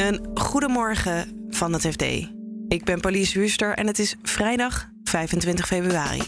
Een 0.00 0.30
goedemorgen 0.34 1.46
van 1.50 1.72
het 1.72 1.86
FD. 1.86 2.02
Ik 2.68 2.84
ben 2.84 3.00
Pauline 3.00 3.30
Wuster 3.32 3.74
en 3.74 3.86
het 3.86 3.98
is 3.98 4.16
vrijdag 4.22 4.88
25 5.04 5.66
februari. 5.66 6.22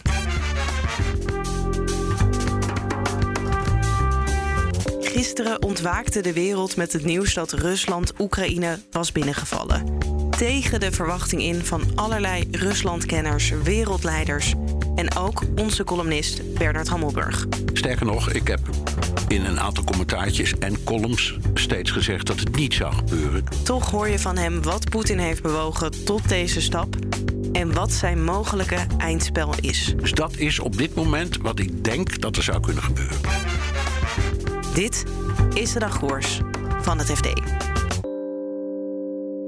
Gisteren 5.00 5.62
ontwaakte 5.62 6.20
de 6.20 6.32
wereld 6.32 6.76
met 6.76 6.92
het 6.92 7.04
nieuws 7.04 7.34
dat 7.34 7.52
Rusland 7.52 8.12
Oekraïne 8.20 8.78
was 8.90 9.12
binnengevallen. 9.12 9.98
Tegen 10.30 10.80
de 10.80 10.92
verwachting 10.92 11.42
in 11.42 11.64
van 11.64 11.82
allerlei 11.94 12.48
Ruslandkenners, 12.50 13.50
wereldleiders 13.62 14.54
en 14.94 15.16
ook 15.16 15.42
onze 15.56 15.84
columnist 15.84 16.54
Bernard 16.54 16.88
Hammelburg. 16.88 17.46
Sterker 17.72 18.06
nog, 18.06 18.32
ik 18.32 18.48
heb 18.48 18.60
in 19.28 19.44
een 19.44 19.60
aantal 19.60 19.84
commentaartjes 19.84 20.58
en 20.58 20.84
columns 20.84 21.36
steeds 21.54 21.90
gezegd 21.90 22.26
dat 22.26 22.38
het 22.40 22.56
niet 22.56 22.74
zou 22.74 22.94
gebeuren. 22.94 23.44
Toch 23.62 23.90
hoor 23.90 24.08
je 24.08 24.18
van 24.18 24.36
hem 24.36 24.62
wat 24.62 24.88
Poetin 24.88 25.18
heeft 25.18 25.42
bewogen 25.42 26.04
tot 26.04 26.28
deze 26.28 26.60
stap 26.60 26.96
en 27.52 27.74
wat 27.74 27.92
zijn 27.92 28.24
mogelijke 28.24 28.86
eindspel 28.98 29.54
is. 29.60 29.94
Dus 29.96 30.12
dat 30.12 30.36
is 30.36 30.58
op 30.58 30.76
dit 30.76 30.94
moment 30.94 31.36
wat 31.36 31.58
ik 31.58 31.84
denk 31.84 32.20
dat 32.20 32.36
er 32.36 32.42
zou 32.42 32.60
kunnen 32.60 32.82
gebeuren. 32.82 33.16
Dit 34.74 35.04
is 35.54 35.72
de 35.72 35.78
dagkoers 35.78 36.40
van 36.80 36.98
het 36.98 37.06
FD. 37.06 37.32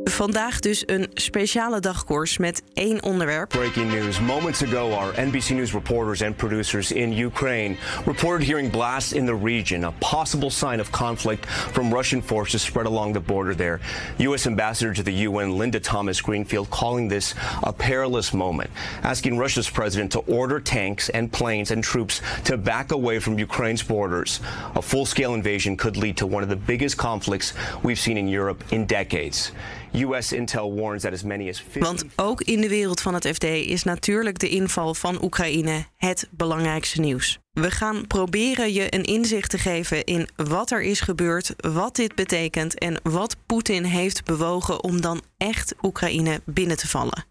Vandaag 0.04 0.60
dus 0.60 0.82
een 0.86 1.10
speciale 1.14 1.80
dagkoers 1.80 2.38
met 2.38 2.62
één 2.74 3.02
onderwerp. 3.02 3.48
Breaking 3.48 3.90
news. 3.90 4.20
Moments 4.20 4.62
ago, 4.62 4.92
our 4.92 5.26
NBC 5.26 5.48
News 5.48 5.72
reporters 5.72 6.22
and 6.22 6.36
producers 6.36 6.92
in 6.92 7.18
Ukraine 7.18 7.76
reported 8.06 8.46
hearing 8.46 8.70
blasts 8.70 9.12
in 9.12 9.26
the 9.26 9.34
region, 9.42 9.84
a 9.84 9.92
possible 9.98 10.50
sign 10.50 10.80
of 10.80 10.90
conflict 10.90 11.46
from 11.46 11.94
Russian 11.94 12.22
forces 12.22 12.62
spread 12.62 12.86
along 12.86 13.12
the 13.12 13.20
border 13.20 13.54
there. 13.54 13.80
U.S. 14.18 14.46
Ambassador 14.46 14.94
to 14.94 15.02
the 15.02 15.28
UN, 15.28 15.58
Linda 15.58 15.80
Thomas 15.80 16.20
Greenfield, 16.20 16.68
calling 16.70 17.08
this 17.08 17.34
a 17.62 17.72
perilous 17.72 18.32
moment, 18.32 18.70
asking 19.02 19.38
Russia's 19.38 19.70
president 19.70 20.12
to 20.12 20.18
order 20.18 20.60
tanks 20.60 21.08
and 21.08 21.32
planes 21.32 21.70
and 21.70 21.82
troops 21.82 22.20
to 22.44 22.56
back 22.56 22.92
away 22.92 23.20
from 23.20 23.38
Ukraine's 23.38 23.82
borders. 23.82 24.40
A 24.74 24.82
full 24.82 25.06
scale 25.06 25.34
invasion 25.34 25.76
could 25.76 25.96
lead 25.96 26.16
to 26.16 26.26
one 26.26 26.42
of 26.42 26.48
the 26.48 26.56
biggest 26.66 26.96
conflicts 26.98 27.54
we've 27.82 27.98
seen 27.98 28.18
in 28.18 28.28
Europe 28.28 28.62
in 28.70 28.86
decades. 28.86 29.52
US 29.94 30.32
intel 30.32 30.74
warns 30.74 31.02
that 31.02 31.12
as 31.12 31.22
many 31.22 31.48
as 31.48 31.60
50... 31.60 31.82
Want 31.82 32.04
ook 32.16 32.40
in 32.40 32.60
de 32.60 32.68
wereld 32.68 33.00
van 33.00 33.14
het 33.14 33.28
FD 33.28 33.44
is 33.44 33.82
natuurlijk 33.82 34.38
de 34.38 34.48
inval 34.48 34.94
van 34.94 35.22
Oekraïne 35.24 35.84
het 35.96 36.28
belangrijkste 36.30 37.00
nieuws. 37.00 37.38
We 37.50 37.70
gaan 37.70 38.06
proberen 38.06 38.72
je 38.72 38.94
een 38.94 39.04
inzicht 39.04 39.50
te 39.50 39.58
geven 39.58 40.04
in 40.04 40.28
wat 40.36 40.70
er 40.70 40.82
is 40.82 41.00
gebeurd, 41.00 41.54
wat 41.56 41.96
dit 41.96 42.14
betekent 42.14 42.78
en 42.78 43.00
wat 43.02 43.36
Poetin 43.46 43.84
heeft 43.84 44.24
bewogen 44.24 44.82
om 44.82 45.00
dan 45.00 45.22
echt 45.36 45.74
Oekraïne 45.82 46.40
binnen 46.44 46.76
te 46.76 46.88
vallen. 46.88 47.24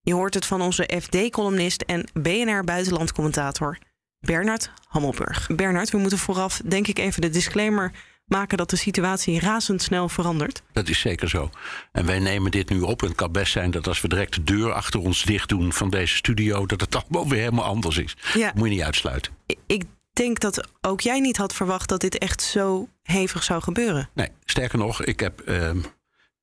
Je 0.00 0.14
hoort 0.14 0.34
het 0.34 0.46
van 0.46 0.60
onze 0.60 0.90
FD-columnist 1.00 1.82
en 1.82 2.08
BNR-buitenlandcommentator 2.12 3.78
Bernard 4.26 4.70
Hammelburg. 4.88 5.46
Bernard, 5.56 5.90
we 5.90 5.98
moeten 5.98 6.18
vooraf 6.18 6.60
denk 6.64 6.86
ik 6.86 6.98
even 6.98 7.20
de 7.20 7.30
disclaimer 7.30 7.92
maken 8.24 8.56
dat 8.58 8.70
de 8.70 8.76
situatie 8.76 9.40
razendsnel 9.40 10.08
verandert. 10.08 10.62
Dat 10.72 10.88
is 10.88 11.00
zeker 11.00 11.28
zo. 11.28 11.50
En 11.92 12.06
wij 12.06 12.18
nemen 12.18 12.50
dit 12.50 12.68
nu 12.68 12.80
op. 12.80 13.02
En 13.02 13.08
het 13.08 13.16
kan 13.16 13.32
best 13.32 13.52
zijn 13.52 13.70
dat 13.70 13.86
als 13.86 14.00
we 14.00 14.08
direct 14.08 14.34
de 14.34 14.42
deur 14.44 14.72
achter 14.72 15.00
ons 15.00 15.24
dicht 15.24 15.48
doen 15.48 15.72
van 15.72 15.90
deze 15.90 16.16
studio, 16.16 16.66
dat 16.66 16.80
het 16.80 16.96
allemaal 16.96 17.28
weer 17.30 17.40
helemaal 17.40 17.64
anders 17.64 17.98
is. 17.98 18.16
Ja. 18.34 18.46
Dat 18.46 18.54
moet 18.54 18.68
je 18.68 18.74
niet 18.74 18.82
uitsluiten. 18.82 19.32
Ik 19.66 19.84
denk 20.12 20.40
dat 20.40 20.68
ook 20.80 21.00
jij 21.00 21.20
niet 21.20 21.36
had 21.36 21.54
verwacht 21.54 21.88
dat 21.88 22.00
dit 22.00 22.18
echt 22.18 22.42
zo 22.42 22.88
hevig 23.02 23.42
zou 23.42 23.62
gebeuren. 23.62 24.08
Nee, 24.14 24.28
sterker 24.44 24.78
nog, 24.78 25.04
ik 25.04 25.20
heb. 25.20 25.42
Uh, 25.48 25.70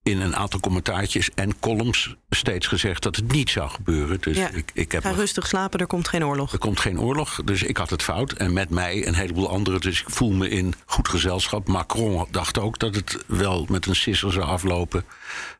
in 0.03 0.21
een 0.21 0.35
aantal 0.35 0.59
commentaartjes 0.59 1.29
en 1.35 1.59
columns 1.59 2.15
steeds 2.29 2.67
gezegd 2.67 3.03
dat 3.03 3.15
het 3.15 3.31
niet 3.31 3.49
zou 3.49 3.69
gebeuren. 3.69 4.21
Dus 4.21 4.37
ja. 4.37 4.49
ik, 4.49 4.71
ik 4.73 4.91
heb 4.91 5.03
Ga 5.03 5.11
rustig 5.11 5.47
slapen, 5.47 5.79
er 5.79 5.87
komt 5.87 6.07
geen 6.07 6.25
oorlog. 6.25 6.51
Er 6.51 6.57
komt 6.57 6.79
geen 6.79 6.99
oorlog, 6.99 7.41
dus 7.43 7.63
ik 7.63 7.77
had 7.77 7.89
het 7.89 8.03
fout. 8.03 8.31
En 8.31 8.53
met 8.53 8.69
mij 8.69 9.07
een 9.07 9.13
heleboel 9.13 9.49
anderen, 9.49 9.81
dus 9.81 10.01
ik 10.01 10.09
voel 10.09 10.31
me 10.31 10.49
in 10.49 10.73
goed 10.85 11.09
gezelschap. 11.09 11.67
Macron 11.67 12.27
dacht 12.31 12.57
ook 12.57 12.79
dat 12.79 12.95
het 12.95 13.23
wel 13.27 13.65
met 13.69 13.85
een 13.85 13.95
sisser 13.95 14.31
zou 14.31 14.45
aflopen. 14.45 15.05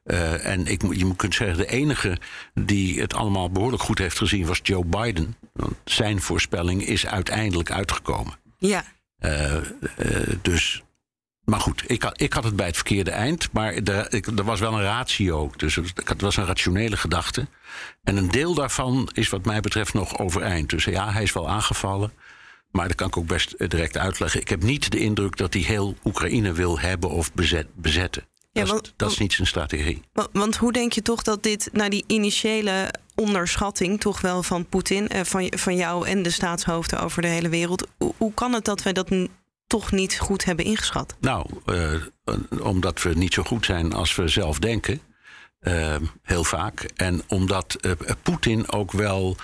Uh, 0.06 0.46
en 0.46 0.68
ik, 0.68 0.82
je 0.96 1.16
kunt 1.16 1.36
zeggen, 1.36 1.58
de 1.58 1.68
enige 1.68 2.18
die 2.54 3.02
het 3.02 3.14
allemaal 3.14 3.50
behoorlijk 3.50 3.84
goed 3.84 3.98
heeft 3.98 4.18
gezien 4.18 4.46
was 4.46 4.60
Joe 4.64 4.86
Biden. 4.86 5.36
Want 5.54 5.76
zijn 5.84 6.22
voorspelling 6.22 6.86
is 6.86 7.06
uiteindelijk 7.06 7.72
uitgekomen. 7.72 8.34
Ja. 8.58 8.84
Uh, 9.20 9.54
uh, 9.54 9.62
dus 10.42 10.84
maar 11.50 11.60
goed, 11.60 11.84
ik 11.88 12.04
had, 12.04 12.22
ik 12.22 12.34
had 12.34 12.44
het 12.44 12.56
bij 12.56 12.66
het 12.66 12.76
verkeerde 12.76 13.12
eind. 13.12 13.52
Maar 13.52 13.74
er, 13.74 14.14
ik, 14.14 14.28
er 14.28 14.44
was 14.44 14.60
wel 14.60 14.74
een 14.74 14.82
ratio. 14.82 15.52
Dus 15.58 15.76
het 15.76 16.22
was 16.22 16.38
een 16.38 16.46
rationele 16.46 16.98
gedachte. 16.98 17.48
En 18.04 18.18
een 18.18 18.32
deel 18.32 18.54
daarvan 18.54 19.10
is 19.14 19.30
wat 19.30 19.46
mij 19.46 19.60
betreft 19.60 19.94
nog 19.94 20.18
overeind. 20.18 20.70
Dus 20.70 20.86
ja, 20.86 21.12
hij 21.12 21.24
is 21.24 21.34
wel 21.34 21.50
aangevallen. 21.50 22.12
Maar 22.72 22.88
dat 22.88 22.96
kan 22.96 23.08
ik 23.08 23.18
ook 23.18 23.28
best 23.28 23.56
direct 23.58 23.98
uitleggen. 23.98 24.42
Ik 24.42 24.50
heb 24.50 24.64
niet 24.64 24.92
de 24.92 25.00
indruk 25.00 25.38
dat 25.38 25.54
hij 25.54 25.62
heel 25.62 25.96
Oekraïne 26.04 26.52
wil 26.52 26.80
hebben 26.80 27.10
of 27.10 27.34
bezet, 27.34 27.68
bezetten. 27.76 28.28
Ja, 28.52 28.62
dat, 28.62 28.72
want, 28.72 28.86
is, 28.86 28.94
dat 28.96 29.12
is 29.12 29.18
niet 29.18 29.34
zijn 29.34 29.48
strategie. 29.48 30.02
Want, 30.14 30.30
want, 30.32 30.56
hoe 30.58 30.72
denk 30.72 30.94
je 30.94 31.02
toch 31.02 31.22
dat 31.22 31.44
dit, 31.44 31.70
na 31.72 31.90
die 31.90 32.04
initiële 32.08 32.94
onderschatting, 33.16 34.00
toch 34.00 34.22
wel 34.22 34.44
van 34.44 34.66
Poetin, 34.66 35.08
eh, 35.08 35.24
van, 35.24 35.52
van 35.56 35.76
jou 35.76 36.08
en 36.08 36.24
de 36.24 36.30
staatshoofden 36.30 37.00
over 37.02 37.22
de 37.22 37.28
hele 37.28 37.50
wereld, 37.50 37.88
hoe, 37.98 38.14
hoe 38.18 38.34
kan 38.34 38.54
het 38.54 38.66
dat 38.66 38.84
wij 38.84 38.94
dat 38.94 39.10
toch 39.70 39.92
niet 39.92 40.20
goed 40.20 40.46
hebben 40.46 40.66
ingeschat? 40.66 41.16
Nou, 41.20 41.46
uh, 41.66 42.02
omdat 42.62 43.02
we 43.02 43.14
niet 43.14 43.34
zo 43.34 43.44
goed 43.44 43.66
zijn 43.66 43.94
als 43.94 44.16
we 44.16 44.28
zelf 44.28 44.60
denken. 44.60 45.02
Uh, 45.62 45.96
heel 46.24 46.44
vaak. 46.44 46.82
En 46.82 47.22
omdat 47.28 47.78
uh, 47.82 47.92
Poetin 48.22 48.72
ook 48.72 48.92
wel, 48.92 49.38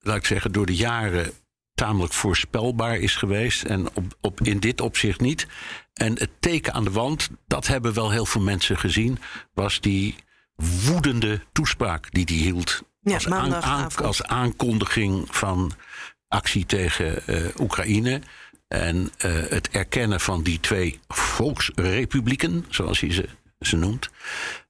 laat 0.00 0.16
ik 0.16 0.24
zeggen, 0.24 0.52
door 0.52 0.66
de 0.66 0.76
jaren 0.76 1.32
tamelijk 1.74 2.12
voorspelbaar 2.12 2.96
is 2.96 3.16
geweest. 3.16 3.62
En 3.64 3.88
op, 3.94 4.16
op, 4.20 4.40
in 4.40 4.60
dit 4.60 4.80
opzicht 4.80 5.20
niet. 5.20 5.46
En 5.94 6.18
het 6.18 6.30
teken 6.40 6.72
aan 6.72 6.84
de 6.84 6.90
wand, 6.90 7.28
dat 7.46 7.66
hebben 7.66 7.94
wel 7.94 8.10
heel 8.10 8.26
veel 8.26 8.40
mensen 8.40 8.78
gezien, 8.78 9.18
was 9.54 9.80
die 9.80 10.14
woedende 10.86 11.40
toespraak 11.52 12.12
die 12.12 12.24
hij 12.24 12.36
hield. 12.36 12.82
Ja, 13.00 13.14
als, 13.14 13.28
aan, 13.28 13.54
aan, 13.54 13.88
als 13.96 14.22
aankondiging 14.22 15.26
van 15.30 15.72
actie 16.28 16.66
tegen 16.66 17.22
Oekraïne. 17.60 18.20
En 18.68 18.96
uh, 18.96 19.32
het 19.48 19.68
erkennen 19.68 20.20
van 20.20 20.42
die 20.42 20.60
twee 20.60 21.00
volksrepublieken, 21.08 22.64
zoals 22.68 23.00
hij 23.00 23.12
ze, 23.12 23.28
ze 23.60 23.76
noemt. 23.76 24.10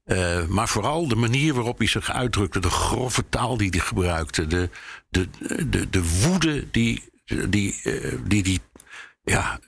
Uh, 0.04 0.46
maar 0.46 0.68
vooral 0.68 1.08
de 1.08 1.16
manier 1.16 1.54
waarop 1.54 1.78
hij 1.78 1.86
zich 1.86 2.10
uitdrukte, 2.10 2.60
de 2.60 2.70
grove 2.70 3.28
taal 3.28 3.56
die 3.56 3.70
hij 3.70 3.80
gebruikte, 3.80 4.46
de, 4.46 4.70
de, 5.08 5.28
de, 5.68 5.90
de 5.90 6.20
woede 6.20 6.70
die 6.70 7.02
die, 7.48 7.80
uh, 7.84 8.14
die, 8.24 8.42
die 8.42 8.60
ja, 9.22 9.60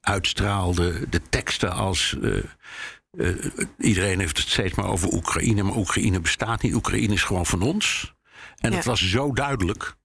uitstraalde, 0.00 1.08
de 1.08 1.20
teksten 1.28 1.72
als. 1.72 2.16
iedereen 3.78 4.18
heeft 4.18 4.38
het 4.38 4.48
steeds 4.48 4.74
maar 4.74 4.88
over 4.88 5.12
Oekraïne, 5.12 5.62
maar 5.62 5.76
Oekraïne 5.76 6.20
bestaat 6.20 6.62
niet. 6.62 6.74
Oekraïne 6.74 7.14
is 7.14 7.22
gewoon 7.22 7.46
van 7.46 7.62
ons. 7.62 8.14
En 8.56 8.70
ja. 8.70 8.76
het 8.76 8.84
was 8.84 9.10
zo 9.10 9.32
duidelijk 9.32 9.97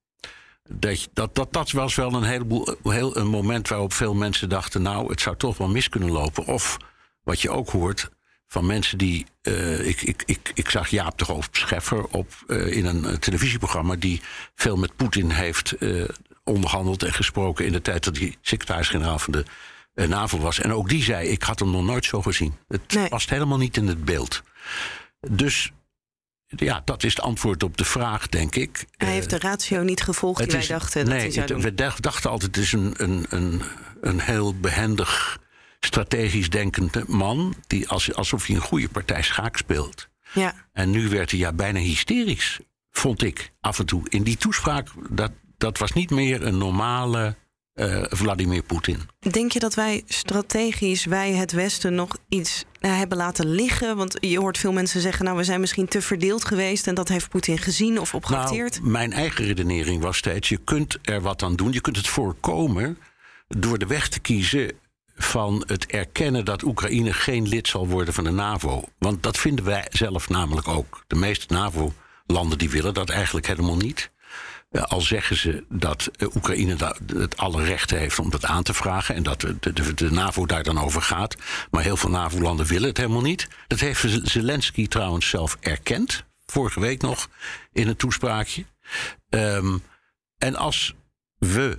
dat, 0.68 1.08
dat, 1.12 1.34
dat, 1.34 1.52
dat 1.52 1.70
was 1.70 1.94
wel 1.94 2.14
een 2.14 2.22
heleboel 2.22 2.76
heel, 2.82 3.16
een 3.16 3.26
moment 3.26 3.68
waarop 3.68 3.92
veel 3.92 4.14
mensen 4.14 4.48
dachten: 4.48 4.82
nou, 4.82 5.10
het 5.10 5.20
zou 5.20 5.36
toch 5.36 5.58
wel 5.58 5.68
mis 5.68 5.88
kunnen 5.88 6.10
lopen. 6.10 6.46
Of 6.46 6.76
wat 7.22 7.40
je 7.40 7.50
ook 7.50 7.70
hoort 7.70 8.10
van 8.46 8.66
mensen 8.66 8.98
die. 8.98 9.26
Uh, 9.42 9.86
ik, 9.86 10.02
ik, 10.02 10.22
ik, 10.26 10.50
ik 10.54 10.70
zag 10.70 10.88
Jaap 10.88 11.18
de 11.18 11.24
Hoofd 11.24 11.56
Scheffer 11.56 12.04
op, 12.04 12.32
uh, 12.46 12.76
in 12.76 12.84
een 12.84 13.18
televisieprogramma 13.18 13.96
die 13.96 14.20
veel 14.54 14.76
met 14.76 14.96
Poetin 14.96 15.30
heeft 15.30 15.74
uh, 15.78 16.08
onderhandeld 16.44 17.02
en 17.02 17.12
gesproken 17.12 17.66
in 17.66 17.72
de 17.72 17.82
tijd 17.82 18.04
dat 18.04 18.16
hij 18.16 18.36
secretaris-generaal 18.40 19.18
van 19.18 19.32
de 19.32 19.44
NAVO 20.06 20.38
was. 20.38 20.60
En 20.60 20.72
ook 20.72 20.88
die 20.88 21.02
zei: 21.02 21.28
ik 21.28 21.42
had 21.42 21.58
hem 21.58 21.70
nog 21.70 21.84
nooit 21.84 22.04
zo 22.04 22.22
gezien. 22.22 22.54
Het 22.68 22.94
nee. 22.94 23.08
past 23.08 23.30
helemaal 23.30 23.58
niet 23.58 23.76
in 23.76 23.86
het 23.86 24.04
beeld. 24.04 24.42
Dus 25.30 25.72
ja, 26.56 26.82
dat 26.84 27.02
is 27.02 27.14
het 27.14 27.24
antwoord 27.24 27.62
op 27.62 27.76
de 27.76 27.84
vraag, 27.84 28.28
denk 28.28 28.54
ik. 28.54 28.84
Hij 28.96 29.12
heeft 29.12 29.30
de 29.30 29.38
ratio 29.38 29.82
niet 29.82 30.02
gevolgd 30.02 30.38
die 30.38 30.58
wij 30.58 30.66
dachten 30.66 31.04
nee, 31.04 31.12
dat 31.14 31.22
hij 31.22 31.30
zou 31.30 31.46
doen. 31.46 31.60
We 31.60 31.74
dachten 32.00 32.30
altijd, 32.30 32.56
het 32.56 32.64
is 32.64 32.72
een, 32.72 32.94
een, 32.96 33.26
een, 33.28 33.62
een 34.00 34.20
heel 34.20 34.54
behendig, 34.54 35.38
strategisch 35.80 36.50
denkende 36.50 37.04
man... 37.06 37.54
Die 37.66 37.88
als, 37.88 38.14
alsof 38.14 38.46
hij 38.46 38.56
een 38.56 38.62
goede 38.62 38.88
partij 38.88 39.22
schaak 39.22 39.56
speelt. 39.56 40.08
Ja. 40.32 40.54
En 40.72 40.90
nu 40.90 41.08
werd 41.08 41.30
hij 41.30 41.40
ja, 41.40 41.52
bijna 41.52 41.78
hysterisch, 41.78 42.60
vond 42.90 43.22
ik 43.22 43.52
af 43.60 43.78
en 43.78 43.86
toe. 43.86 44.02
In 44.08 44.22
die 44.22 44.36
toespraak, 44.36 44.88
dat, 45.10 45.32
dat 45.58 45.78
was 45.78 45.92
niet 45.92 46.10
meer 46.10 46.42
een 46.42 46.58
normale 46.58 47.36
uh, 47.74 48.02
Vladimir 48.08 48.62
Poetin. 48.62 49.00
Denk 49.18 49.52
je 49.52 49.58
dat 49.58 49.74
wij 49.74 50.02
strategisch, 50.06 51.04
wij 51.04 51.32
het 51.32 51.52
Westen, 51.52 51.94
nog 51.94 52.16
iets 52.28 52.64
uh, 52.80 52.96
hebben 52.96 53.18
laten 53.18 53.46
liggen? 53.46 53.96
Want 53.96 54.16
je 54.20 54.38
hoort 54.38 54.58
veel 54.58 54.72
mensen 54.72 55.00
zeggen, 55.00 55.24
nou, 55.24 55.36
we 55.36 55.44
zijn 55.44 55.60
misschien 55.60 55.88
te 55.88 56.02
verdeeld 56.02 56.44
geweest 56.44 56.86
en 56.86 56.94
dat 56.94 57.08
heeft 57.08 57.28
Poetin 57.28 57.58
gezien 57.58 58.00
of 58.00 58.14
opgeacteerd. 58.14 58.78
Nou, 58.78 58.90
mijn 58.90 59.12
eigen 59.12 59.44
redenering 59.44 60.02
was 60.02 60.16
steeds, 60.16 60.48
je 60.48 60.56
kunt 60.56 60.98
er 61.02 61.20
wat 61.20 61.42
aan 61.42 61.56
doen, 61.56 61.72
je 61.72 61.80
kunt 61.80 61.96
het 61.96 62.08
voorkomen 62.08 62.98
door 63.48 63.78
de 63.78 63.86
weg 63.86 64.08
te 64.08 64.20
kiezen 64.20 64.72
van 65.16 65.62
het 65.66 65.86
erkennen 65.86 66.44
dat 66.44 66.62
Oekraïne 66.62 67.12
geen 67.12 67.48
lid 67.48 67.68
zal 67.68 67.88
worden 67.88 68.14
van 68.14 68.24
de 68.24 68.30
NAVO. 68.30 68.84
Want 68.98 69.22
dat 69.22 69.38
vinden 69.38 69.64
wij 69.64 69.86
zelf 69.90 70.28
namelijk 70.28 70.68
ook. 70.68 71.04
De 71.06 71.14
meeste 71.14 71.54
NAVO-landen 71.54 72.58
die 72.58 72.70
willen 72.70 72.94
dat 72.94 73.10
eigenlijk 73.10 73.46
helemaal 73.46 73.76
niet. 73.76 74.10
Eh, 74.74 74.82
al 74.82 75.00
zeggen 75.00 75.36
ze 75.36 75.64
dat 75.68 76.10
eh, 76.16 76.34
Oekraïne 76.34 76.76
het 77.16 77.36
alle 77.36 77.64
rechten 77.64 77.98
heeft 77.98 78.18
om 78.18 78.30
dat 78.30 78.44
aan 78.44 78.62
te 78.62 78.74
vragen. 78.74 79.14
En 79.14 79.22
dat 79.22 79.40
de, 79.40 79.56
de, 79.60 79.94
de 79.94 80.10
NAVO 80.10 80.46
daar 80.46 80.62
dan 80.62 80.78
over 80.78 81.02
gaat. 81.02 81.36
Maar 81.70 81.82
heel 81.82 81.96
veel 81.96 82.10
NAVO-landen 82.10 82.66
willen 82.66 82.88
het 82.88 82.96
helemaal 82.96 83.20
niet. 83.20 83.48
Dat 83.66 83.80
heeft 83.80 84.04
Zelensky 84.22 84.88
trouwens 84.88 85.28
zelf 85.28 85.56
erkend. 85.60 86.24
Vorige 86.46 86.80
week 86.80 87.02
nog 87.02 87.28
in 87.72 87.88
een 87.88 87.96
toespraakje. 87.96 88.64
Um, 89.28 89.82
en 90.38 90.56
als 90.56 90.94
we 91.38 91.78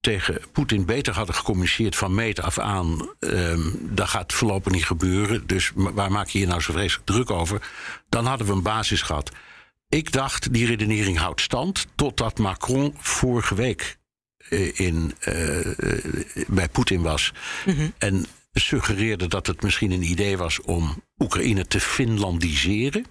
tegen 0.00 0.40
Poetin 0.52 0.84
beter 0.84 1.14
hadden 1.14 1.34
gecommuniceerd 1.34 1.96
van 1.96 2.14
meet 2.14 2.40
af 2.40 2.58
aan. 2.58 3.10
Um, 3.18 3.78
dat 3.80 4.08
gaat 4.08 4.32
voorlopig 4.32 4.72
niet 4.72 4.86
gebeuren. 4.86 5.46
Dus 5.46 5.72
waar 5.74 6.12
maak 6.12 6.28
je 6.28 6.38
je 6.38 6.46
nou 6.46 6.60
zo 6.60 6.72
vreselijk 6.72 7.06
druk 7.06 7.30
over? 7.30 7.70
Dan 8.08 8.26
hadden 8.26 8.46
we 8.46 8.52
een 8.52 8.62
basis 8.62 9.02
gehad. 9.02 9.30
Ik 9.90 10.12
dacht, 10.12 10.52
die 10.52 10.66
redenering 10.66 11.18
houdt 11.18 11.40
stand. 11.40 11.86
Totdat 11.94 12.38
Macron 12.38 12.94
vorige 12.98 13.54
week 13.54 13.98
uh, 14.48 14.78
in, 14.78 15.14
uh, 15.28 15.66
bij 16.46 16.68
Poetin 16.68 17.02
was. 17.02 17.32
Mhm. 17.66 17.90
En 17.98 18.26
suggereerde 18.52 19.26
dat 19.26 19.46
het 19.46 19.62
misschien 19.62 19.90
een 19.90 20.10
idee 20.10 20.36
was 20.36 20.60
om 20.60 21.02
Oekraïne 21.18 21.66
te 21.66 21.80
Finlandiseren. 21.80 23.04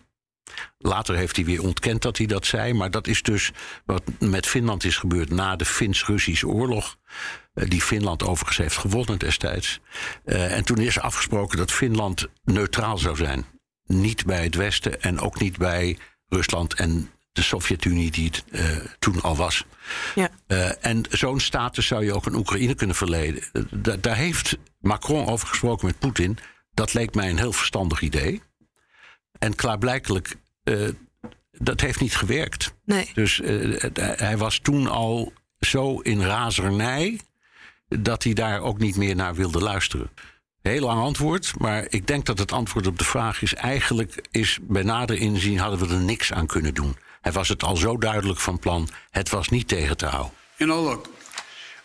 Later 0.78 1.16
heeft 1.16 1.36
hij 1.36 1.46
weer 1.46 1.64
ontkend 1.64 2.02
dat 2.02 2.18
hij 2.18 2.26
dat 2.26 2.46
zei. 2.46 2.74
Maar 2.74 2.92
dat 2.92 3.08
is 3.08 3.22
dus 3.22 3.52
wat 3.86 4.04
met 4.20 4.48
Finland 4.48 4.84
is 4.84 4.98
gebeurd 4.98 5.30
na 5.30 5.56
de 5.56 5.66
Fins-Russische 5.66 6.48
oorlog. 6.48 6.98
Eh, 7.54 7.70
die 7.70 7.82
Finland 7.82 8.24
overigens 8.24 8.58
heeft 8.58 8.78
gewonnen 8.78 9.20
destijds. 9.20 9.80
Uh, 10.26 10.56
en 10.56 10.64
toen 10.64 10.78
is 10.78 11.00
afgesproken 11.00 11.58
dat 11.58 11.72
Finland 11.72 12.28
neutraal 12.44 12.98
zou 12.98 13.16
zijn. 13.16 13.46
Niet 13.86 14.26
bij 14.26 14.44
het 14.44 14.56
Westen 14.56 15.02
en 15.02 15.20
ook 15.20 15.40
niet 15.40 15.58
bij 15.58 15.98
Rusland 16.30 16.74
en 16.74 17.10
de 17.32 17.42
Sovjet-Unie, 17.42 18.12
die 18.12 18.26
het 18.26 18.44
uh, 18.52 18.86
toen 19.00 19.22
al 19.22 19.36
was. 19.36 19.66
Ja. 20.16 20.30
Uh, 20.48 20.86
en 20.86 21.06
zo'n 21.10 21.40
status 21.40 21.88
zou 21.88 22.06
je 22.06 22.14
ook 22.14 22.28
aan 22.28 22.36
Oekraïne 22.36 22.76
kunnen 22.76 22.96
verleden. 22.96 23.44
daar 24.02 24.16
heeft 24.16 24.58
Macron 24.80 25.28
over 25.28 25.48
gesproken 25.48 25.86
met 25.86 26.00
Poetin. 26.00 26.38
Dat 26.74 26.94
leek 26.94 27.16
mij 27.16 27.30
een 27.30 27.38
heel 27.38 27.54
verstandig 27.54 28.02
idee. 28.02 28.42
En 29.40 29.56
klaarblijkelijk, 29.56 30.36
uh, 30.64 30.90
dat 31.52 31.82
heeft 31.82 32.00
niet 32.00 32.16
gewerkt. 32.16 32.74
Nee. 32.86 33.12
Dus 33.14 33.42
hij 33.94 34.38
was 34.38 34.60
toen 34.60 34.88
al 34.88 35.34
zo 35.60 36.00
in 36.00 36.22
razernij 36.22 37.20
dat 37.88 38.24
hij 38.24 38.34
daar 38.34 38.62
ook 38.62 38.78
niet 38.80 38.96
meer 38.96 39.16
naar 39.16 39.36
wilde 39.36 39.60
luisteren. 39.60 40.10
Heel 40.62 40.82
lang 40.82 41.02
antwoord, 41.02 41.54
maar 41.58 41.86
ik 41.90 42.08
denk 42.08 42.26
dat 42.26 42.40
het 42.40 42.52
antwoord 42.52 42.88
op 42.88 42.98
de 42.98 43.04
vraag 43.04 43.42
is: 43.42 43.54
eigenlijk 43.54 44.28
is 44.32 44.60
bij 44.62 44.84
nader 44.84 45.18
inzien 45.18 45.58
hadden 45.58 45.80
we 45.80 45.94
er 45.94 46.02
niks 46.02 46.34
aan 46.34 46.48
kunnen 46.48 46.74
doen. 46.74 46.96
Hij 47.22 47.32
was 47.32 47.48
het 47.48 47.64
al 47.64 47.76
zo 47.76 47.98
duidelijk 47.98 48.40
van 48.40 48.60
plan, 48.60 48.90
het 49.12 49.30
was 49.30 49.50
niet 49.50 49.68
tegen 49.68 49.98
te 49.98 50.06
houden. 50.06 50.34
You 50.56 50.72
know, 50.72 50.86
look, 50.86 51.10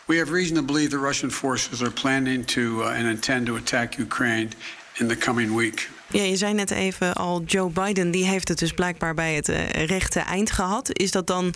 we 0.04 0.18
have 0.18 0.32
reason 0.32 0.54
to 0.54 0.62
believe 0.62 0.90
the 0.90 0.98
Russian 0.98 1.30
forces 1.30 1.80
are 1.82 1.90
planning 1.90 2.46
to 2.46 2.60
uh, 2.60 2.86
and 2.86 3.04
intend 3.04 3.46
to 3.46 3.56
attack 3.56 3.96
Ukraine 3.98 4.48
in 4.94 5.08
the 5.08 5.16
coming 5.16 5.56
week. 5.56 5.90
Ja, 6.10 6.22
je 6.22 6.36
zei 6.36 6.54
net 6.54 6.70
even 6.70 7.14
al, 7.14 7.42
Joe 7.42 7.70
Biden 7.70 8.10
die 8.10 8.24
heeft 8.24 8.48
het 8.48 8.58
dus 8.58 8.72
blijkbaar 8.72 9.14
bij 9.14 9.34
het 9.34 9.48
uh, 9.48 9.68
rechte 9.70 10.20
eind 10.20 10.50
gehad. 10.50 10.98
Is 10.98 11.10
dat 11.10 11.26
dan 11.26 11.54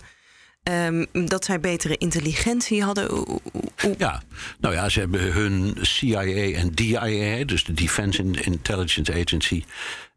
um, 0.63 1.05
dat 1.27 1.45
zij 1.45 1.59
betere 1.59 1.97
intelligentie 1.97 2.83
hadden? 2.83 3.39
Ja, 3.97 4.21
nou 4.59 4.73
ja, 4.73 4.89
ze 4.89 4.99
hebben 4.99 5.33
hun 5.33 5.77
CIA 5.81 6.23
en 6.53 6.71
DIA, 6.71 7.45
dus 7.45 7.63
de 7.63 7.73
Defense 7.73 8.23
Intelligence 8.41 9.13
Agency. 9.13 9.63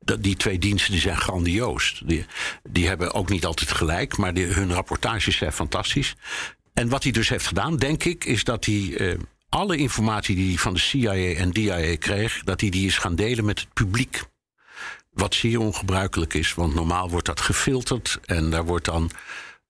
Dat, 0.00 0.23
die 0.23 0.37
twee 0.37 0.59
diensten 0.59 0.93
die 0.93 1.00
zijn 1.00 1.17
grandioos. 1.17 2.03
Die, 2.05 2.27
die 2.62 2.89
hebben 2.89 3.12
ook 3.12 3.29
niet 3.29 3.44
altijd 3.44 3.73
gelijk, 3.73 4.17
maar 4.17 4.35
hun 4.35 4.73
rapportages 4.73 5.37
zijn 5.37 5.53
fantastisch. 5.53 6.15
En 6.75 6.88
wat 6.88 7.03
hij 7.03 7.12
dus 7.12 7.29
heeft 7.29 7.47
gedaan, 7.47 7.77
denk 7.77 8.05
ik, 8.05 8.25
is 8.25 8.45
dat 8.45 8.65
hij 8.65 8.75
uh, 8.75 9.19
alle 9.49 9.77
informatie 9.77 10.35
die 10.35 10.49
hij 10.49 10.59
van 10.59 10.75
de 10.75 10.81
CIA 10.81 11.15
en 11.15 11.50
DIA 11.50 11.97
kreeg, 11.97 12.43
dat 12.45 12.61
hij 12.61 12.71
die 12.71 12.87
is 12.87 12.99
gaan 12.99 13.15
delen 13.15 13.45
met 13.45 13.61
het 13.61 13.73
publiek. 13.73 14.23
Wat 15.12 15.35
zeer 15.35 15.61
ongebruikelijk 15.61 16.35
is, 16.35 16.55
want 16.55 16.75
normaal 16.75 17.11
wordt 17.11 17.27
dat 17.27 17.41
gefilterd 17.41 18.19
en 18.25 18.50
daar 18.50 18.65
wordt 18.65 18.85
dan 18.85 19.11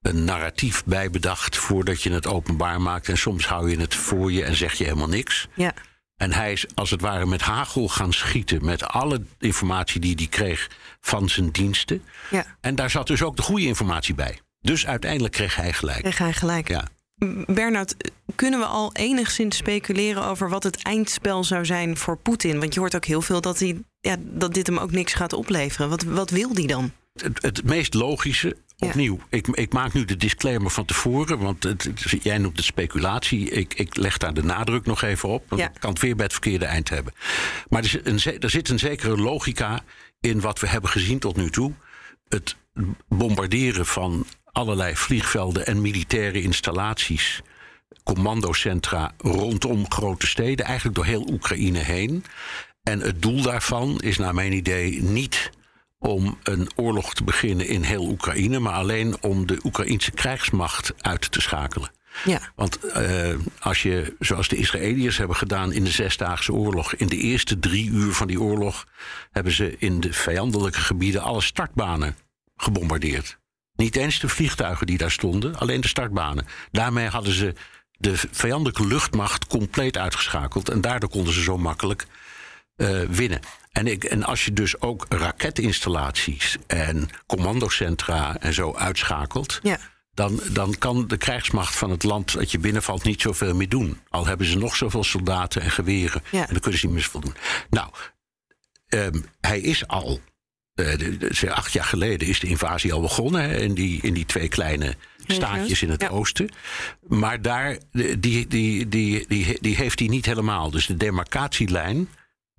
een 0.03 0.25
narratief 0.25 0.85
bij 0.85 1.11
bedacht 1.11 1.57
voordat 1.57 2.03
je 2.03 2.13
het 2.13 2.27
openbaar 2.27 2.81
maakt. 2.81 3.09
En 3.09 3.19
soms 3.19 3.47
hou 3.47 3.71
je 3.71 3.77
het 3.77 3.95
voor 3.95 4.33
je 4.33 4.45
en 4.45 4.57
zeg 4.57 4.73
je 4.73 4.85
helemaal 4.85 5.09
niks. 5.09 5.49
Ja. 5.55 5.75
En 6.17 6.33
hij 6.33 6.53
is 6.53 6.67
als 6.75 6.91
het 6.91 7.01
ware 7.01 7.27
met 7.27 7.41
hagel 7.41 7.89
gaan 7.89 8.13
schieten 8.13 8.65
met 8.65 8.85
alle 8.85 9.23
informatie 9.39 10.01
die 10.01 10.15
hij 10.15 10.27
kreeg 10.27 10.71
van 11.01 11.29
zijn 11.29 11.51
diensten. 11.51 12.03
Ja. 12.31 12.45
En 12.61 12.75
daar 12.75 12.91
zat 12.91 13.07
dus 13.07 13.23
ook 13.23 13.37
de 13.37 13.43
goede 13.43 13.67
informatie 13.67 14.15
bij. 14.15 14.41
Dus 14.61 14.87
uiteindelijk 14.87 15.33
kreeg 15.33 15.57
hij 15.57 15.73
gelijk. 15.73 16.01
Kreeg 16.01 16.19
hij 16.19 16.33
gelijk. 16.33 16.69
Ja. 16.69 16.85
Bernard, 17.47 17.95
kunnen 18.35 18.61
we 18.61 18.67
al 18.67 18.93
enigszins 18.93 19.57
speculeren 19.57 20.25
over 20.25 20.49
wat 20.49 20.63
het 20.63 20.83
eindspel 20.83 21.45
zou 21.45 21.65
zijn 21.65 21.97
voor 21.97 22.17
Poetin? 22.17 22.61
Want 22.61 22.75
je 22.75 22.81
hoort 22.81 22.97
ook 22.97 23.05
heel 23.05 23.23
veel 23.23 23.41
dat, 23.41 23.59
hij, 23.59 23.79
ja, 24.01 24.17
dat 24.21 24.55
dit 24.55 24.67
hem 24.67 24.79
ook 24.79 24.91
niks 24.91 25.13
gaat 25.13 25.33
opleveren. 25.33 25.89
Wat, 25.89 26.03
wat 26.03 26.31
wil 26.31 26.51
hij 26.53 26.67
dan? 26.67 26.93
Het, 27.13 27.43
het 27.43 27.65
meest 27.65 27.95
logische, 27.95 28.57
opnieuw, 28.83 29.19
ik, 29.29 29.47
ik, 29.47 29.73
maak 29.73 29.93
nu 29.93 30.05
de 30.05 30.17
disclaimer 30.17 30.71
van 30.71 30.85
tevoren, 30.85 31.39
want 31.39 31.63
het, 31.63 31.91
jij 32.23 32.39
noemt 32.39 32.57
het 32.57 32.67
speculatie. 32.67 33.51
Ik, 33.51 33.75
ik, 33.75 33.97
leg 33.97 34.19
daar 34.19 34.35
de 34.35 34.45
nadruk 34.45 34.87
nog 34.87 35.03
even 35.03 35.29
op, 35.29 35.45
want 35.49 35.61
ja. 35.61 35.73
kan 35.79 35.91
het 35.91 36.01
weer 36.01 36.15
bij 36.17 36.25
het 36.25 36.33
verkeerde 36.33 36.65
eind 36.65 36.89
hebben. 36.89 37.13
Maar 37.69 37.83
er, 37.83 38.01
een, 38.05 38.41
er 38.41 38.51
zit 38.51 38.69
een 38.69 38.79
zekere 38.79 39.17
logica 39.17 39.81
in 40.21 40.41
wat 40.41 40.61
we 40.61 40.67
hebben 40.67 40.91
gezien 40.91 41.19
tot 41.19 41.37
nu 41.37 41.51
toe. 41.51 41.73
Het 42.29 42.57
bombarderen 43.09 43.87
van 43.87 44.27
allerlei 44.53 44.97
vliegvelden 44.97 45.67
en 45.67 45.81
militaire 45.81 46.43
installaties, 46.43 47.43
commandocentra 48.05 49.13
rondom 49.19 49.91
grote 49.91 50.27
steden, 50.27 50.67
eigenlijk 50.67 50.97
door 50.97 51.05
heel 51.05 51.29
Oekraïne 51.31 51.79
heen. 51.79 52.25
En 52.83 53.01
het 53.01 53.23
doel 53.23 53.43
daarvan 53.43 54.01
is 54.01 54.19
naar 54.19 54.35
mijn 54.35 54.53
idee 54.53 55.03
niet 55.03 55.51
om 56.03 56.39
een 56.43 56.71
oorlog 56.77 57.15
te 57.15 57.25
beginnen 57.25 57.67
in 57.67 57.83
heel 57.83 58.09
Oekraïne, 58.09 58.59
maar 58.59 58.73
alleen 58.73 59.17
om 59.21 59.47
de 59.47 59.61
Oekraïnse 59.65 60.11
krijgsmacht 60.11 60.95
uit 61.01 61.33
te 61.33 61.41
schakelen. 61.41 61.91
Ja. 62.25 62.41
Want 62.55 62.79
uh, 62.85 63.35
als 63.61 63.83
je, 63.83 64.17
zoals 64.19 64.49
de 64.49 64.57
Israëliërs 64.57 65.17
hebben 65.17 65.37
gedaan 65.37 65.73
in 65.73 65.85
de 65.85 65.91
Zesdaagse 65.91 66.53
Oorlog, 66.53 66.95
in 66.95 67.07
de 67.07 67.17
eerste 67.17 67.59
drie 67.59 67.91
uur 67.91 68.13
van 68.13 68.27
die 68.27 68.41
oorlog 68.41 68.87
hebben 69.31 69.53
ze 69.53 69.77
in 69.79 70.01
de 70.01 70.13
vijandelijke 70.13 70.81
gebieden 70.81 71.23
alle 71.23 71.41
startbanen 71.41 72.17
gebombardeerd. 72.57 73.39
Niet 73.75 73.97
eens 73.97 74.21
de 74.21 74.29
vliegtuigen 74.29 74.87
die 74.87 74.99
daar 74.99 75.11
stonden, 75.11 75.59
alleen 75.59 75.81
de 75.81 75.89
startbanen. 75.89 76.47
Daarmee 76.71 77.09
hadden 77.09 77.33
ze 77.33 77.55
de 77.99 78.17
vijandelijke 78.31 78.87
luchtmacht 78.87 79.47
compleet 79.47 79.97
uitgeschakeld. 79.97 80.69
En 80.69 80.81
daardoor 80.81 81.11
konden 81.11 81.35
ze 81.35 81.43
zo 81.43 81.59
makkelijk 81.59 82.07
uh, 82.77 83.01
winnen. 83.01 83.41
En, 83.73 83.87
ik, 83.87 84.05
en 84.05 84.25
als 84.25 84.45
je 84.45 84.53
dus 84.53 84.81
ook 84.81 85.07
raketinstallaties 85.09 86.57
en 86.67 87.09
commandocentra 87.27 88.37
en 88.37 88.55
zo 88.55 88.75
uitschakelt. 88.75 89.61
Ja. 89.63 89.79
Dan, 90.15 90.41
dan 90.51 90.79
kan 90.79 91.07
de 91.09 91.17
krijgsmacht 91.17 91.75
van 91.75 91.91
het 91.91 92.03
land 92.03 92.33
dat 92.33 92.51
je 92.51 92.59
binnenvalt 92.59 93.03
niet 93.03 93.21
zoveel 93.21 93.55
meer 93.55 93.69
doen. 93.69 94.01
Al 94.09 94.27
hebben 94.27 94.47
ze 94.47 94.59
nog 94.59 94.77
zoveel 94.77 95.05
soldaten 95.05 95.63
en 95.63 95.71
geweren. 95.71 96.23
Ja. 96.31 96.41
En 96.41 96.53
dan 96.53 96.61
kunnen 96.61 96.81
ze 96.81 96.87
niet 96.87 96.95
meer 96.95 97.05
voldoen. 97.05 97.35
Nou, 97.71 97.91
um, 98.89 99.25
hij 99.41 99.61
is 99.61 99.87
al 99.87 100.21
uh, 100.75 101.51
acht 101.51 101.73
jaar 101.73 101.85
geleden 101.85 102.29
is 102.29 102.41
de 102.41 102.47
invasie 102.47 102.93
al 102.93 103.01
begonnen. 103.01 103.43
Hè, 103.43 103.57
in, 103.57 103.75
die, 103.75 104.03
in 104.03 104.15
die 104.15 104.27
twee 104.27 104.49
kleine 104.49 104.97
staatjes 105.27 105.83
in 105.83 105.91
het 105.91 106.09
oosten. 106.09 106.49
Maar 107.09 107.43
daar, 107.43 107.79
die, 107.93 108.19
die, 108.19 108.49
die, 108.49 109.27
die, 109.27 109.59
die 109.61 109.77
heeft 109.77 109.99
hij 109.99 110.09
niet 110.09 110.27
helemaal. 110.27 110.71
Dus 110.71 110.87
de 110.87 110.97
demarcatielijn 110.97 112.09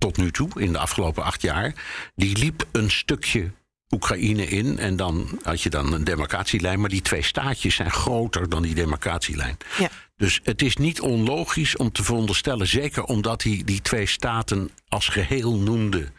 tot 0.03 0.17
nu 0.17 0.31
toe, 0.31 0.49
in 0.55 0.71
de 0.71 0.77
afgelopen 0.77 1.23
acht 1.23 1.41
jaar, 1.41 1.73
die 2.15 2.37
liep 2.37 2.65
een 2.71 2.91
stukje 2.91 3.51
Oekraïne 3.89 4.47
in. 4.47 4.77
En 4.77 4.95
dan 4.95 5.39
had 5.43 5.61
je 5.61 5.69
dan 5.69 5.93
een 5.93 6.03
demarcatielijn. 6.03 6.79
Maar 6.79 6.89
die 6.89 7.01
twee 7.01 7.21
staatjes 7.21 7.75
zijn 7.75 7.91
groter 7.91 8.49
dan 8.49 8.61
die 8.61 8.75
demarcatielijn. 8.75 9.57
Ja. 9.79 9.89
Dus 10.15 10.39
het 10.43 10.61
is 10.61 10.77
niet 10.77 11.01
onlogisch 11.01 11.77
om 11.77 11.91
te 11.91 12.03
veronderstellen, 12.03 12.67
zeker 12.67 13.03
omdat 13.03 13.43
hij 13.43 13.61
die 13.65 13.81
twee 13.81 14.05
staten 14.05 14.69
als 14.87 15.07
geheel 15.07 15.57
noemde 15.57 16.11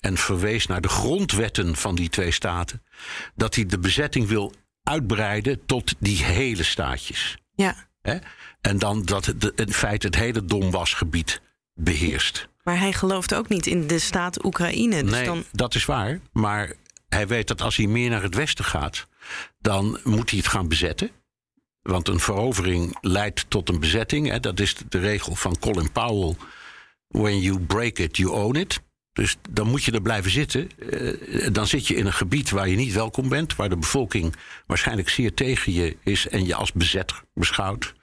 en 0.00 0.16
verwees 0.16 0.66
naar 0.66 0.80
de 0.80 0.88
grondwetten 0.88 1.76
van 1.76 1.94
die 1.94 2.08
twee 2.08 2.30
staten, 2.30 2.82
dat 3.34 3.54
hij 3.54 3.66
de 3.66 3.78
bezetting 3.78 4.28
wil 4.28 4.52
uitbreiden 4.82 5.66
tot 5.66 5.94
die 5.98 6.24
hele 6.24 6.62
staatjes. 6.62 7.36
Ja. 7.54 7.76
En 8.60 8.78
dan 8.78 9.04
dat 9.04 9.24
het, 9.24 9.52
in 9.56 9.72
feite 9.72 10.06
het 10.06 10.16
hele 10.16 10.44
Donbassgebied 10.44 11.40
beheerst. 11.74 12.48
Maar 12.64 12.78
hij 12.78 12.92
gelooft 12.92 13.34
ook 13.34 13.48
niet 13.48 13.66
in 13.66 13.86
de 13.86 13.98
staat 13.98 14.44
Oekraïne. 14.44 15.02
Dus 15.02 15.12
nee, 15.12 15.24
dan... 15.24 15.44
dat 15.52 15.74
is 15.74 15.84
waar. 15.84 16.20
Maar 16.32 16.72
hij 17.08 17.26
weet 17.26 17.48
dat 17.48 17.60
als 17.60 17.76
hij 17.76 17.86
meer 17.86 18.10
naar 18.10 18.22
het 18.22 18.34
westen 18.34 18.64
gaat, 18.64 19.06
dan 19.58 19.98
moet 20.04 20.30
hij 20.30 20.38
het 20.38 20.48
gaan 20.48 20.68
bezetten. 20.68 21.10
Want 21.82 22.08
een 22.08 22.20
verovering 22.20 22.96
leidt 23.00 23.44
tot 23.48 23.68
een 23.68 23.80
bezetting. 23.80 24.28
Hè. 24.28 24.40
Dat 24.40 24.60
is 24.60 24.74
de 24.88 24.98
regel 24.98 25.34
van 25.34 25.58
Colin 25.58 25.92
Powell 25.92 26.34
when 27.08 27.40
you 27.40 27.60
break 27.60 27.98
it, 27.98 28.16
you 28.16 28.30
own 28.30 28.56
it. 28.56 28.80
Dus 29.12 29.36
dan 29.50 29.68
moet 29.68 29.84
je 29.84 29.92
er 29.92 30.02
blijven 30.02 30.30
zitten. 30.30 30.70
Uh, 30.78 31.48
dan 31.52 31.66
zit 31.66 31.86
je 31.86 31.94
in 31.94 32.06
een 32.06 32.12
gebied 32.12 32.50
waar 32.50 32.68
je 32.68 32.76
niet 32.76 32.92
welkom 32.92 33.28
bent, 33.28 33.56
waar 33.56 33.68
de 33.68 33.76
bevolking 33.76 34.36
waarschijnlijk 34.66 35.08
zeer 35.08 35.34
tegen 35.34 35.72
je 35.72 35.96
is 36.02 36.28
en 36.28 36.46
je 36.46 36.54
als 36.54 36.72
bezet 36.72 37.12
beschouwt. 37.34 37.94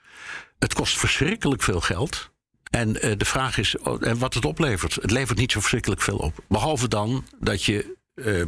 Het 0.58 0.74
kost 0.74 0.98
verschrikkelijk 0.98 1.62
veel 1.62 1.80
geld. 1.80 2.31
En 2.72 3.06
uh, 3.06 3.12
de 3.16 3.24
vraag 3.24 3.58
is 3.58 3.78
oh, 3.78 4.06
en 4.06 4.18
wat 4.18 4.34
het 4.34 4.44
oplevert. 4.44 4.94
Het 4.94 5.10
levert 5.10 5.38
niet 5.38 5.52
zo 5.52 5.58
verschrikkelijk 5.58 6.02
veel 6.02 6.16
op. 6.16 6.44
Behalve 6.48 6.88
dan 6.88 7.26
dat 7.40 7.64
je 7.64 7.96
uh, 8.14 8.44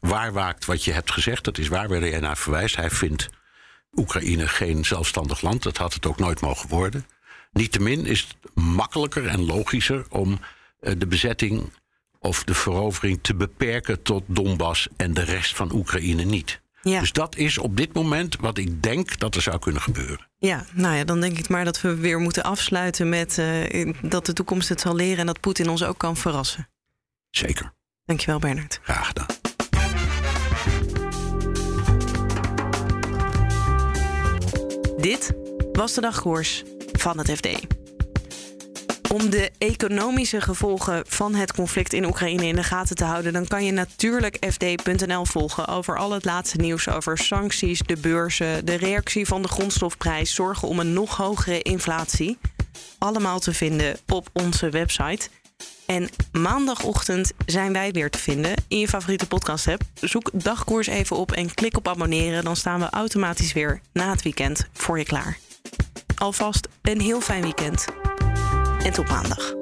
waarwaakt 0.00 0.64
wat 0.64 0.84
je 0.84 0.92
hebt 0.92 1.12
gezegd. 1.12 1.44
Dat 1.44 1.58
is 1.58 1.68
waar 1.68 1.88
waar 1.88 2.00
hij 2.00 2.20
naar 2.20 2.36
verwijst. 2.36 2.76
Hij 2.76 2.90
vindt 2.90 3.28
Oekraïne 3.92 4.48
geen 4.48 4.84
zelfstandig 4.84 5.40
land. 5.40 5.62
Dat 5.62 5.76
had 5.76 5.94
het 5.94 6.06
ook 6.06 6.18
nooit 6.18 6.40
mogen 6.40 6.68
worden. 6.68 7.06
Niettemin 7.52 8.06
is 8.06 8.20
het 8.20 8.64
makkelijker 8.64 9.26
en 9.26 9.44
logischer 9.44 10.06
om 10.08 10.38
uh, 10.80 10.92
de 10.98 11.06
bezetting 11.06 11.72
of 12.18 12.44
de 12.44 12.54
verovering 12.54 13.18
te 13.22 13.34
beperken 13.34 14.02
tot 14.02 14.22
Donbass 14.26 14.88
en 14.96 15.14
de 15.14 15.24
rest 15.24 15.56
van 15.56 15.72
Oekraïne 15.72 16.24
niet. 16.24 16.60
Ja. 16.82 17.00
Dus 17.00 17.12
dat 17.12 17.36
is 17.36 17.58
op 17.58 17.76
dit 17.76 17.92
moment 17.92 18.36
wat 18.36 18.58
ik 18.58 18.82
denk 18.82 19.18
dat 19.18 19.34
er 19.34 19.42
zou 19.42 19.58
kunnen 19.58 19.82
gebeuren. 19.82 20.26
Ja, 20.38 20.64
nou 20.72 20.96
ja, 20.96 21.04
dan 21.04 21.20
denk 21.20 21.38
ik 21.38 21.48
maar 21.48 21.64
dat 21.64 21.80
we 21.80 21.94
weer 21.94 22.18
moeten 22.18 22.42
afsluiten 22.42 23.08
met 23.08 23.38
uh, 23.38 23.92
dat 24.02 24.26
de 24.26 24.32
toekomst 24.32 24.68
het 24.68 24.80
zal 24.80 24.94
leren 24.94 25.18
en 25.18 25.26
dat 25.26 25.40
Poetin 25.40 25.68
ons 25.68 25.84
ook 25.84 25.98
kan 25.98 26.16
verrassen. 26.16 26.68
Zeker. 27.30 27.72
Dankjewel, 28.04 28.38
Bernard. 28.38 28.80
Graag 28.82 29.06
gedaan. 29.06 29.26
Dit 35.00 35.32
was 35.72 35.94
de 35.94 36.00
dagkoers 36.00 36.64
van 36.92 37.18
het 37.18 37.30
FD. 37.30 37.77
Om 39.12 39.30
de 39.30 39.50
economische 39.58 40.40
gevolgen 40.40 41.02
van 41.06 41.34
het 41.34 41.52
conflict 41.52 41.92
in 41.92 42.04
Oekraïne 42.04 42.46
in 42.46 42.56
de 42.56 42.62
gaten 42.62 42.96
te 42.96 43.04
houden, 43.04 43.32
dan 43.32 43.46
kan 43.46 43.64
je 43.64 43.72
natuurlijk 43.72 44.46
FD.nl 44.50 45.24
volgen 45.24 45.66
over 45.66 45.98
al 45.98 46.10
het 46.10 46.24
laatste 46.24 46.56
nieuws 46.56 46.88
over 46.88 47.18
sancties, 47.18 47.80
de 47.80 47.96
beurzen, 47.96 48.64
de 48.64 48.74
reactie 48.74 49.26
van 49.26 49.42
de 49.42 49.48
grondstofprijs, 49.48 50.34
zorgen 50.34 50.68
om 50.68 50.78
een 50.78 50.92
nog 50.92 51.16
hogere 51.16 51.62
inflatie. 51.62 52.38
Allemaal 52.98 53.38
te 53.38 53.54
vinden 53.54 53.96
op 54.06 54.28
onze 54.32 54.70
website. 54.70 55.28
En 55.86 56.08
maandagochtend 56.32 57.32
zijn 57.46 57.72
wij 57.72 57.90
weer 57.90 58.10
te 58.10 58.18
vinden 58.18 58.54
in 58.68 58.78
je 58.78 58.88
favoriete 58.88 59.26
podcast-app. 59.26 59.82
Zoek 60.00 60.30
dagkoers 60.32 60.86
even 60.86 61.16
op 61.16 61.32
en 61.32 61.54
klik 61.54 61.76
op 61.76 61.88
abonneren. 61.88 62.44
Dan 62.44 62.56
staan 62.56 62.80
we 62.80 62.90
automatisch 62.90 63.52
weer 63.52 63.80
na 63.92 64.10
het 64.10 64.22
weekend 64.22 64.66
voor 64.72 64.98
je 64.98 65.04
klaar. 65.04 65.38
Alvast 66.16 66.68
een 66.82 67.00
heel 67.00 67.20
fijn 67.20 67.42
weekend 67.42 67.86
en 68.84 68.92
tot 68.92 69.08
maandag. 69.08 69.57